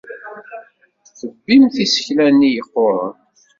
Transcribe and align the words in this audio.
Tebbimt 1.17 1.75
isekla-nni 1.85 2.49
yeqquren. 2.55 3.15